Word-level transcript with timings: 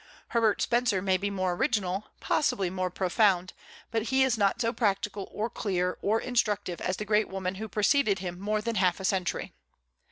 Herbert 0.29 0.63
Spencer 0.63 0.99
may 0.99 1.15
be 1.17 1.29
more 1.29 1.53
original, 1.53 2.07
possibly 2.19 2.71
more 2.71 2.89
profound, 2.89 3.53
but 3.91 4.01
he 4.01 4.23
is 4.23 4.35
not 4.35 4.59
so 4.59 4.73
practical 4.73 5.29
or 5.31 5.47
clear 5.47 5.99
or 6.01 6.19
instructive 6.19 6.81
as 6.81 6.97
the 6.97 7.05
great 7.05 7.29
woman 7.29 7.53
who 7.61 7.67
preceded 7.69 8.17
him 8.17 8.39
more 8.39 8.61
than 8.61 8.77
half 8.77 8.99
a 8.99 9.05
century. 9.05 9.53